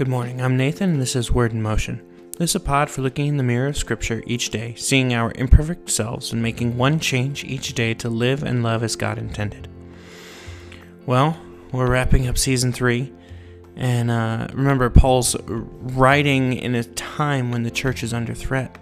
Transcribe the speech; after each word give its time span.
Good 0.00 0.08
morning. 0.08 0.40
I'm 0.40 0.56
Nathan, 0.56 0.92
and 0.92 1.02
this 1.02 1.14
is 1.14 1.30
Word 1.30 1.52
in 1.52 1.60
Motion. 1.60 2.00
This 2.38 2.52
is 2.52 2.54
a 2.54 2.60
pod 2.60 2.88
for 2.88 3.02
looking 3.02 3.26
in 3.26 3.36
the 3.36 3.42
mirror 3.42 3.66
of 3.66 3.76
Scripture 3.76 4.22
each 4.26 4.48
day, 4.48 4.74
seeing 4.74 5.12
our 5.12 5.30
imperfect 5.34 5.90
selves, 5.90 6.32
and 6.32 6.42
making 6.42 6.78
one 6.78 6.98
change 6.98 7.44
each 7.44 7.74
day 7.74 7.92
to 7.92 8.08
live 8.08 8.42
and 8.42 8.62
love 8.62 8.82
as 8.82 8.96
God 8.96 9.18
intended. 9.18 9.68
Well, 11.04 11.38
we're 11.70 11.90
wrapping 11.90 12.28
up 12.28 12.38
season 12.38 12.72
three, 12.72 13.12
and 13.76 14.10
uh, 14.10 14.48
remember, 14.54 14.88
Paul's 14.88 15.36
writing 15.46 16.54
in 16.54 16.76
a 16.76 16.84
time 16.84 17.50
when 17.50 17.62
the 17.62 17.70
church 17.70 18.02
is 18.02 18.14
under 18.14 18.32
threat. 18.32 18.78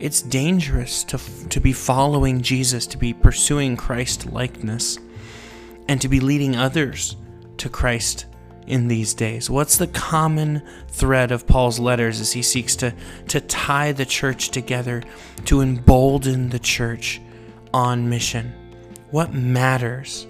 It's 0.00 0.22
dangerous 0.22 1.04
to, 1.04 1.20
to 1.50 1.60
be 1.60 1.72
following 1.72 2.42
Jesus, 2.42 2.84
to 2.88 2.98
be 2.98 3.14
pursuing 3.14 3.76
Christ 3.76 4.32
likeness, 4.32 4.98
and 5.86 6.00
to 6.00 6.08
be 6.08 6.18
leading 6.18 6.56
others 6.56 7.14
to 7.58 7.68
Christ 7.68 8.26
in 8.68 8.88
these 8.88 9.14
days? 9.14 9.50
What's 9.50 9.76
the 9.76 9.86
common 9.88 10.62
thread 10.88 11.32
of 11.32 11.46
Paul's 11.46 11.80
letters 11.80 12.20
as 12.20 12.32
he 12.32 12.42
seeks 12.42 12.76
to, 12.76 12.94
to 13.28 13.40
tie 13.40 13.92
the 13.92 14.06
church 14.06 14.50
together, 14.50 15.02
to 15.46 15.60
embolden 15.60 16.50
the 16.50 16.58
church 16.58 17.20
on 17.72 18.08
mission? 18.08 18.52
What 19.10 19.32
matters 19.32 20.26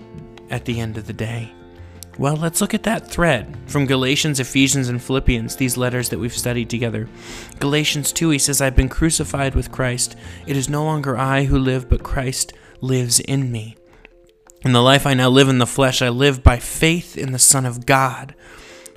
at 0.51 0.65
the 0.65 0.81
end 0.81 0.97
of 0.97 1.07
the 1.07 1.13
day? 1.13 1.53
Well, 2.19 2.37
let's 2.37 2.61
look 2.61 2.75
at 2.75 2.83
that 2.83 3.09
thread 3.09 3.57
from 3.67 3.87
Galatians, 3.87 4.41
Ephesians, 4.41 4.89
and 4.89 5.01
Philippians, 5.01 5.55
these 5.55 5.77
letters 5.77 6.09
that 6.09 6.19
we've 6.19 6.37
studied 6.37 6.69
together. 6.69 7.09
Galatians 7.61 8.13
2, 8.13 8.31
he 8.31 8.39
says, 8.39 8.61
I've 8.61 8.75
been 8.75 8.89
crucified 8.89 9.55
with 9.55 9.71
Christ. 9.71 10.17
It 10.45 10.57
is 10.57 10.69
no 10.69 10.83
longer 10.83 11.17
I 11.17 11.45
who 11.45 11.59
live, 11.59 11.89
but 11.89 12.03
Christ 12.03 12.53
lives 12.81 13.21
in 13.21 13.53
me. 13.53 13.78
In 14.65 14.73
the 14.73 14.83
life 14.83 15.07
I 15.07 15.15
now 15.15 15.29
live 15.29 15.49
in 15.49 15.59
the 15.59 15.67
flesh, 15.67 16.03
I 16.03 16.09
live 16.09 16.43
by 16.43 16.59
faith 16.59 17.17
in 17.17 17.31
the 17.31 17.39
Son 17.39 17.65
of 17.65 17.87
God, 17.87 18.35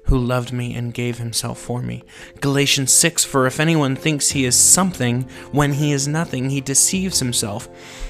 who 0.06 0.18
loved 0.18 0.52
me 0.52 0.74
and 0.74 0.92
gave 0.92 1.20
himself 1.20 1.60
for 1.60 1.84
me. 1.84 2.04
Galatians 2.40 2.92
6 2.92 3.24
For 3.24 3.46
if 3.46 3.60
anyone 3.60 3.96
thinks 3.96 4.32
he 4.32 4.46
is 4.46 4.56
something 4.56 5.24
when 5.52 5.74
he 5.74 5.92
is 5.92 6.08
nothing, 6.08 6.50
he 6.50 6.62
deceives 6.62 7.20
himself. 7.20 7.70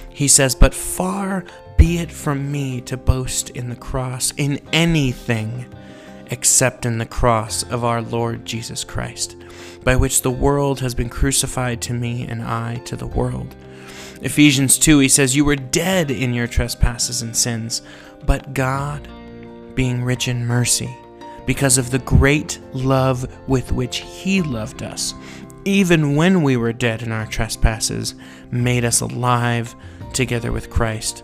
He 0.09 0.29
says, 0.29 0.55
But 0.55 0.73
far 0.73 1.43
be 1.75 1.97
it 1.97 2.09
from 2.09 2.49
me 2.51 2.79
to 2.81 2.95
boast 2.95 3.49
in 3.49 3.67
the 3.67 3.75
cross, 3.75 4.31
in 4.37 4.61
anything 4.71 5.65
except 6.27 6.85
in 6.85 6.99
the 6.99 7.05
cross 7.05 7.63
of 7.63 7.83
our 7.83 8.01
Lord 8.01 8.45
Jesus 8.45 8.85
Christ, 8.85 9.35
by 9.83 9.97
which 9.97 10.21
the 10.21 10.31
world 10.31 10.79
has 10.79 10.95
been 10.95 11.09
crucified 11.09 11.81
to 11.81 11.93
me 11.93 12.25
and 12.25 12.41
I 12.41 12.77
to 12.85 12.95
the 12.95 13.07
world. 13.07 13.53
Ephesians 14.21 14.77
2, 14.77 14.99
he 14.99 15.07
says, 15.07 15.35
You 15.35 15.45
were 15.45 15.55
dead 15.55 16.11
in 16.11 16.33
your 16.33 16.47
trespasses 16.47 17.21
and 17.23 17.35
sins, 17.35 17.81
but 18.25 18.53
God, 18.53 19.07
being 19.75 20.03
rich 20.03 20.27
in 20.27 20.45
mercy, 20.45 20.95
because 21.47 21.79
of 21.79 21.89
the 21.89 21.99
great 21.99 22.59
love 22.73 23.27
with 23.47 23.71
which 23.71 23.97
He 23.97 24.43
loved 24.43 24.83
us, 24.83 25.15
even 25.65 26.15
when 26.15 26.43
we 26.43 26.55
were 26.55 26.73
dead 26.73 27.01
in 27.01 27.11
our 27.11 27.25
trespasses, 27.25 28.13
made 28.51 28.85
us 28.85 29.01
alive 29.01 29.75
together 30.13 30.51
with 30.51 30.69
Christ. 30.69 31.23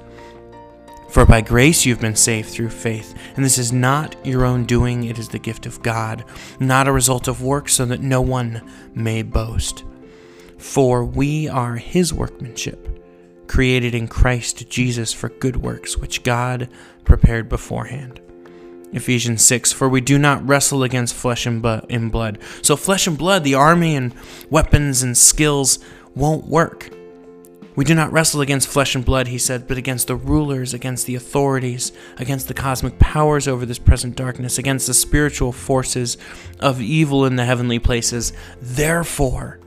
For 1.10 1.26
by 1.26 1.42
grace 1.42 1.86
you've 1.86 2.02
been 2.02 2.16
saved 2.16 2.50
through 2.50 2.70
faith, 2.70 3.16
and 3.36 3.46
this 3.46 3.58
is 3.58 3.72
not 3.72 4.16
your 4.26 4.44
own 4.44 4.66
doing, 4.66 5.06
it 5.06 5.20
is 5.20 5.30
the 5.30 5.40
gift 5.40 5.66
of 5.66 5.82
God, 5.82 6.26
not 6.60 6.88
a 6.88 6.92
result 6.92 7.28
of 7.28 7.44
works, 7.44 7.74
so 7.74 7.86
that 7.86 8.02
no 8.02 8.22
one 8.22 8.62
may 8.94 9.22
boast. 9.22 9.84
For 10.58 11.04
we 11.04 11.48
are 11.48 11.76
his 11.76 12.14
workmanship, 12.14 12.88
created 13.48 13.94
in 13.96 14.08
Christ 14.08 14.70
Jesus 14.70 15.14
for 15.14 15.30
good 15.30 15.58
works, 15.58 15.98
which 15.98 16.24
God 16.24 16.70
prepared 17.04 17.50
beforehand. 17.50 18.20
Ephesians 18.94 19.44
6 19.44 19.72
For 19.72 19.90
we 19.90 20.02
do 20.02 20.18
not 20.18 20.46
wrestle 20.48 20.84
against 20.84 21.16
flesh 21.16 21.46
and 21.46 21.62
blood. 21.62 22.40
So, 22.62 22.76
flesh 22.76 23.08
and 23.08 23.18
blood, 23.18 23.44
the 23.44 23.56
army 23.56 23.96
and 23.96 24.14
weapons 24.50 25.04
and 25.04 25.18
skills 25.18 25.80
won't 26.16 26.46
work. 26.46 26.90
We 27.76 27.86
do 27.86 27.94
not 27.94 28.12
wrestle 28.12 28.42
against 28.42 28.70
flesh 28.70 28.96
and 28.96 29.06
blood, 29.06 29.28
he 29.28 29.38
said, 29.38 29.68
but 29.68 29.78
against 29.78 30.08
the 30.08 30.16
rulers, 30.16 30.74
against 30.74 31.06
the 31.06 31.14
authorities, 31.14 31.92
against 32.18 32.48
the 32.48 32.56
cosmic 32.56 32.98
powers 32.98 33.48
over 33.48 33.68
this 33.68 33.78
present 33.78 34.16
darkness, 34.16 34.58
against 34.58 34.88
the 34.88 34.96
spiritual 34.96 35.52
forces 35.52 36.18
of 36.60 36.82
evil 36.82 37.24
in 37.24 37.36
the 37.36 37.46
heavenly 37.46 37.78
places. 37.78 38.34
Therefore, 38.60 39.60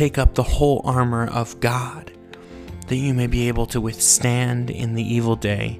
take 0.00 0.16
up 0.16 0.34
the 0.34 0.42
whole 0.42 0.80
armor 0.82 1.28
of 1.28 1.60
God, 1.60 2.10
that 2.86 2.96
you 2.96 3.12
may 3.12 3.26
be 3.26 3.48
able 3.48 3.66
to 3.66 3.82
withstand 3.82 4.70
in 4.70 4.94
the 4.94 5.02
evil 5.02 5.36
day, 5.36 5.78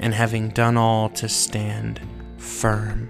and 0.00 0.12
having 0.12 0.48
done 0.48 0.76
all, 0.76 1.08
to 1.10 1.28
stand 1.28 2.00
firm. 2.36 3.08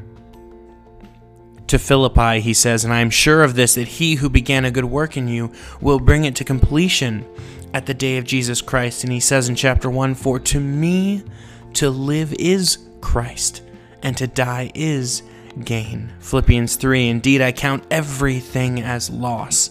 To 1.68 1.78
Philippi, 1.78 2.40
he 2.40 2.52
says, 2.52 2.84
And 2.84 2.92
I 2.92 3.00
am 3.00 3.08
sure 3.08 3.42
of 3.42 3.54
this, 3.54 3.76
that 3.76 3.88
he 3.88 4.16
who 4.16 4.28
began 4.28 4.66
a 4.66 4.70
good 4.70 4.84
work 4.84 5.16
in 5.16 5.28
you 5.28 5.50
will 5.80 5.98
bring 5.98 6.26
it 6.26 6.36
to 6.36 6.44
completion 6.44 7.24
at 7.72 7.86
the 7.86 7.94
day 7.94 8.18
of 8.18 8.26
Jesus 8.26 8.60
Christ. 8.60 9.02
And 9.02 9.10
he 9.10 9.20
says 9.20 9.48
in 9.48 9.54
chapter 9.54 9.88
1 9.88 10.14
For 10.14 10.38
to 10.40 10.60
me 10.60 11.24
to 11.72 11.88
live 11.88 12.34
is 12.34 12.76
Christ, 13.00 13.62
and 14.02 14.14
to 14.18 14.26
die 14.26 14.72
is 14.74 15.22
gain. 15.64 16.12
Philippians 16.20 16.76
3 16.76 17.08
Indeed, 17.08 17.40
I 17.40 17.50
count 17.50 17.86
everything 17.90 18.82
as 18.82 19.08
loss 19.08 19.70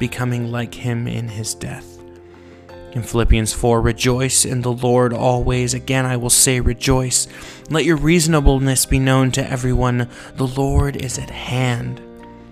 becoming 0.00 0.50
like 0.50 0.74
him 0.74 1.06
in 1.06 1.28
his 1.28 1.54
death. 1.54 1.98
In 2.92 3.04
Philippians 3.04 3.52
4, 3.52 3.80
rejoice 3.80 4.44
in 4.44 4.62
the 4.62 4.72
Lord 4.72 5.12
always. 5.12 5.74
Again, 5.74 6.06
I 6.06 6.16
will 6.16 6.30
say, 6.30 6.58
rejoice. 6.58 7.28
Let 7.68 7.84
your 7.84 7.96
reasonableness 7.96 8.84
be 8.86 8.98
known 8.98 9.30
to 9.32 9.48
everyone. 9.48 10.08
The 10.34 10.48
Lord 10.48 10.96
is 10.96 11.16
at 11.16 11.30
hand. 11.30 12.02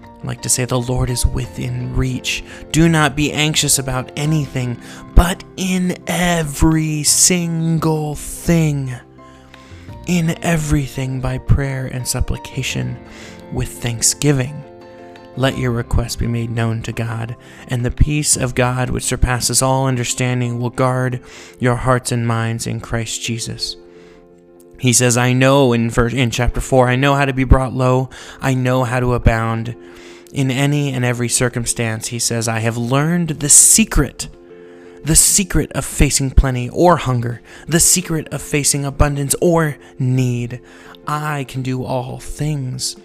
I 0.04 0.26
like 0.26 0.42
to 0.42 0.48
say, 0.48 0.64
the 0.64 0.80
Lord 0.80 1.10
is 1.10 1.26
within 1.26 1.96
reach. 1.96 2.44
Do 2.70 2.88
not 2.88 3.16
be 3.16 3.32
anxious 3.32 3.80
about 3.80 4.12
anything, 4.16 4.80
but 5.16 5.42
in 5.56 5.96
every 6.06 7.02
single 7.02 8.14
thing, 8.14 8.94
in 10.06 10.38
everything 10.44 11.20
by 11.20 11.38
prayer 11.38 11.86
and 11.86 12.06
supplication 12.06 12.96
with 13.52 13.68
thanksgiving 13.68 14.67
let 15.38 15.56
your 15.56 15.70
requests 15.70 16.16
be 16.16 16.26
made 16.26 16.50
known 16.50 16.82
to 16.82 16.92
God, 16.92 17.36
and 17.68 17.84
the 17.84 17.92
peace 17.92 18.36
of 18.36 18.56
God, 18.56 18.90
which 18.90 19.04
surpasses 19.04 19.62
all 19.62 19.86
understanding, 19.86 20.58
will 20.58 20.70
guard 20.70 21.22
your 21.60 21.76
hearts 21.76 22.10
and 22.10 22.26
minds 22.26 22.66
in 22.66 22.80
Christ 22.80 23.22
Jesus. 23.22 23.76
He 24.80 24.92
says, 24.92 25.16
I 25.16 25.32
know 25.32 25.72
in, 25.72 25.90
verse, 25.90 26.12
in 26.12 26.30
chapter 26.30 26.60
4, 26.60 26.88
I 26.88 26.96
know 26.96 27.14
how 27.14 27.24
to 27.24 27.32
be 27.32 27.44
brought 27.44 27.72
low, 27.72 28.10
I 28.40 28.54
know 28.54 28.82
how 28.82 28.98
to 28.98 29.14
abound. 29.14 29.76
In 30.32 30.50
any 30.50 30.92
and 30.92 31.04
every 31.04 31.28
circumstance, 31.28 32.08
he 32.08 32.18
says, 32.18 32.48
I 32.48 32.58
have 32.58 32.76
learned 32.76 33.28
the 33.28 33.48
secret 33.48 34.28
the 35.04 35.14
secret 35.14 35.70
of 35.72 35.84
facing 35.84 36.28
plenty 36.28 36.68
or 36.70 36.96
hunger, 36.96 37.40
the 37.68 37.78
secret 37.78 38.28
of 38.28 38.42
facing 38.42 38.84
abundance 38.84 39.34
or 39.40 39.78
need. 39.96 40.60
I 41.06 41.44
can 41.44 41.62
do 41.62 41.84
all 41.84 42.18
things 42.18 42.96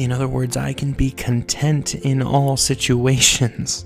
in 0.00 0.12
other 0.12 0.28
words, 0.28 0.56
I 0.56 0.72
can 0.72 0.92
be 0.92 1.10
content 1.10 1.94
in 1.94 2.22
all 2.22 2.56
situations 2.56 3.84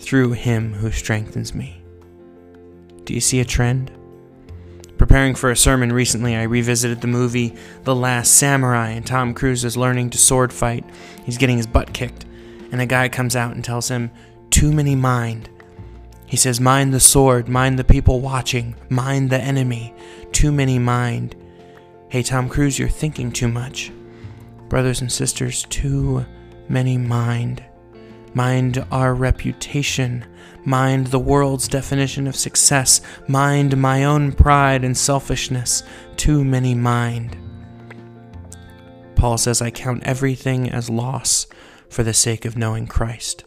through 0.00 0.32
Him 0.32 0.74
who 0.74 0.90
strengthens 0.90 1.54
me. 1.54 1.80
Do 3.04 3.14
you 3.14 3.20
see 3.20 3.38
a 3.38 3.44
trend? 3.44 3.92
Preparing 4.98 5.36
for 5.36 5.50
a 5.50 5.56
sermon 5.56 5.92
recently, 5.92 6.34
I 6.34 6.42
revisited 6.42 7.00
the 7.00 7.06
movie 7.06 7.54
The 7.84 7.94
Last 7.94 8.34
Samurai, 8.34 8.88
and 8.90 9.06
Tom 9.06 9.32
Cruise 9.32 9.64
is 9.64 9.76
learning 9.76 10.10
to 10.10 10.18
sword 10.18 10.52
fight. 10.52 10.84
He's 11.24 11.38
getting 11.38 11.58
his 11.58 11.68
butt 11.68 11.92
kicked, 11.92 12.24
and 12.72 12.80
a 12.80 12.86
guy 12.86 13.08
comes 13.08 13.36
out 13.36 13.54
and 13.54 13.64
tells 13.64 13.88
him, 13.88 14.10
Too 14.50 14.72
many 14.72 14.96
mind. 14.96 15.48
He 16.26 16.36
says, 16.36 16.60
Mind 16.60 16.92
the 16.92 16.98
sword, 16.98 17.48
mind 17.48 17.78
the 17.78 17.84
people 17.84 18.20
watching, 18.20 18.74
mind 18.88 19.30
the 19.30 19.40
enemy. 19.40 19.94
Too 20.32 20.50
many 20.50 20.80
mind. 20.80 21.36
Hey, 22.08 22.24
Tom 22.24 22.48
Cruise, 22.48 22.78
you're 22.78 22.88
thinking 22.88 23.30
too 23.30 23.48
much. 23.48 23.92
Brothers 24.68 25.00
and 25.00 25.10
sisters, 25.10 25.64
too 25.64 26.24
many 26.68 26.98
mind. 26.98 27.64
Mind 28.34 28.84
our 28.90 29.14
reputation. 29.14 30.24
Mind 30.64 31.06
the 31.06 31.18
world's 31.18 31.68
definition 31.68 32.26
of 32.26 32.36
success. 32.36 33.00
Mind 33.28 33.76
my 33.76 34.04
own 34.04 34.32
pride 34.32 34.84
and 34.84 34.96
selfishness. 34.96 35.82
Too 36.16 36.44
many 36.44 36.74
mind. 36.74 37.36
Paul 39.14 39.38
says, 39.38 39.62
I 39.62 39.70
count 39.70 40.02
everything 40.02 40.68
as 40.70 40.90
loss 40.90 41.46
for 41.88 42.02
the 42.02 42.12
sake 42.12 42.44
of 42.44 42.56
knowing 42.56 42.86
Christ. 42.86 43.44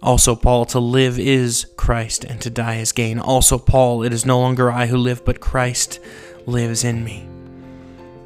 Also, 0.00 0.34
Paul, 0.34 0.64
to 0.66 0.80
live 0.80 1.18
is 1.18 1.66
Christ, 1.76 2.24
and 2.24 2.40
to 2.40 2.50
die 2.50 2.76
is 2.76 2.92
gain. 2.92 3.18
Also, 3.18 3.58
Paul, 3.58 4.02
it 4.02 4.12
is 4.12 4.26
no 4.26 4.40
longer 4.40 4.70
I 4.70 4.86
who 4.86 4.96
live, 4.96 5.24
but 5.24 5.40
Christ 5.40 6.00
lives 6.46 6.82
in 6.82 7.04
me. 7.04 7.28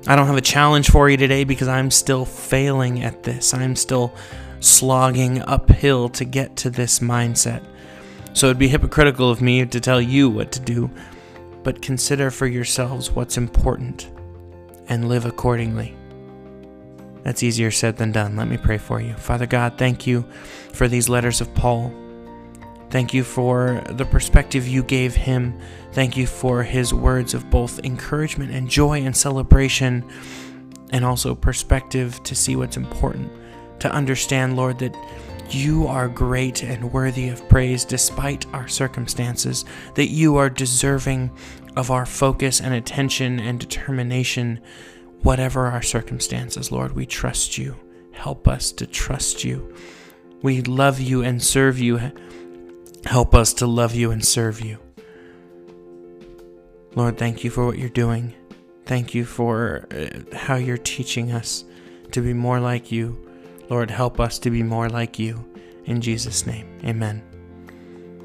I 0.08 0.14
don't 0.14 0.28
have 0.28 0.36
a 0.36 0.40
challenge 0.40 0.90
for 0.90 1.10
you 1.10 1.16
today 1.16 1.42
because 1.42 1.66
I'm 1.66 1.90
still 1.90 2.24
failing 2.24 3.02
at 3.02 3.24
this. 3.24 3.52
I'm 3.52 3.74
still 3.74 4.14
slogging 4.60 5.42
uphill 5.42 6.08
to 6.10 6.24
get 6.24 6.56
to 6.56 6.70
this 6.70 7.00
mindset. 7.00 7.64
So 8.32 8.46
it'd 8.46 8.58
be 8.58 8.68
hypocritical 8.68 9.30
of 9.30 9.42
me 9.42 9.66
to 9.66 9.80
tell 9.80 10.00
you 10.00 10.30
what 10.30 10.52
to 10.52 10.60
do, 10.60 10.90
but 11.64 11.82
consider 11.82 12.30
for 12.30 12.46
yourselves 12.46 13.10
what's 13.10 13.36
important 13.36 14.08
and 14.88 15.08
live 15.08 15.24
accordingly. 15.24 15.96
That's 17.24 17.42
easier 17.42 17.72
said 17.72 17.96
than 17.96 18.12
done. 18.12 18.36
Let 18.36 18.46
me 18.46 18.56
pray 18.56 18.78
for 18.78 19.00
you. 19.00 19.14
Father 19.14 19.46
God, 19.46 19.76
thank 19.76 20.06
you 20.06 20.24
for 20.72 20.86
these 20.86 21.08
letters 21.08 21.40
of 21.40 21.52
Paul. 21.54 21.92
Thank 22.90 23.12
you 23.12 23.24
for 23.24 23.82
the 23.90 24.04
perspective 24.04 24.66
you 24.68 24.82
gave 24.82 25.14
him. 25.14 25.58
Thank 25.92 26.16
you 26.16 26.26
for 26.26 26.62
his 26.62 26.94
words 26.94 27.34
of 27.34 27.50
both 27.50 27.84
encouragement 27.84 28.52
and 28.52 28.68
joy 28.68 29.02
and 29.02 29.16
celebration, 29.16 30.04
and 30.90 31.04
also 31.04 31.34
perspective 31.34 32.22
to 32.22 32.34
see 32.34 32.56
what's 32.56 32.76
important. 32.76 33.30
To 33.80 33.90
understand, 33.90 34.56
Lord, 34.56 34.78
that 34.78 34.96
you 35.50 35.86
are 35.86 36.08
great 36.08 36.62
and 36.62 36.92
worthy 36.92 37.28
of 37.28 37.48
praise 37.48 37.84
despite 37.84 38.46
our 38.52 38.68
circumstances, 38.68 39.64
that 39.94 40.08
you 40.08 40.36
are 40.36 40.50
deserving 40.50 41.30
of 41.76 41.90
our 41.90 42.06
focus 42.06 42.60
and 42.60 42.72
attention 42.72 43.38
and 43.40 43.60
determination 43.60 44.60
Whatever 45.26 45.66
our 45.66 45.82
circumstances, 45.82 46.70
Lord, 46.70 46.92
we 46.92 47.04
trust 47.04 47.58
you. 47.58 47.74
Help 48.12 48.46
us 48.46 48.70
to 48.72 48.86
trust 48.86 49.42
you. 49.42 49.74
We 50.42 50.62
love 50.62 51.00
you 51.00 51.22
and 51.24 51.42
serve 51.42 51.80
you. 51.80 52.12
Help 53.06 53.34
us 53.34 53.54
to 53.54 53.66
love 53.66 53.94
you 53.94 54.10
and 54.10 54.24
serve 54.24 54.60
you. 54.60 54.78
Lord, 56.96 57.16
thank 57.16 57.44
you 57.44 57.50
for 57.50 57.64
what 57.64 57.78
you're 57.78 57.88
doing. 57.88 58.34
Thank 58.84 59.14
you 59.14 59.24
for 59.24 59.86
uh, 59.92 60.36
how 60.36 60.56
you're 60.56 60.76
teaching 60.76 61.32
us 61.32 61.64
to 62.12 62.20
be 62.20 62.32
more 62.32 62.58
like 62.58 62.90
you. 62.90 63.30
Lord, 63.70 63.90
help 63.90 64.18
us 64.18 64.38
to 64.40 64.50
be 64.50 64.62
more 64.62 64.88
like 64.88 65.18
you. 65.18 65.44
In 65.84 66.00
Jesus' 66.00 66.46
name, 66.46 66.80
amen. 66.84 67.22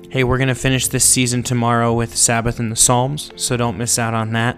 Hey, 0.09 0.23
we're 0.23 0.37
going 0.37 0.47
to 0.49 0.55
finish 0.55 0.87
this 0.87 1.05
season 1.05 1.43
tomorrow 1.43 1.93
with 1.93 2.17
Sabbath 2.17 2.59
in 2.59 2.69
the 2.69 2.75
Psalms, 2.75 3.31
so 3.35 3.55
don't 3.55 3.77
miss 3.77 3.97
out 3.99 4.13
on 4.13 4.33
that. 4.33 4.57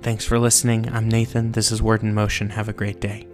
Thanks 0.00 0.24
for 0.24 0.38
listening. 0.38 0.88
I'm 0.92 1.08
Nathan. 1.08 1.52
This 1.52 1.70
is 1.70 1.80
Word 1.80 2.02
in 2.02 2.14
Motion. 2.14 2.50
Have 2.50 2.68
a 2.68 2.72
great 2.72 3.00
day. 3.00 3.28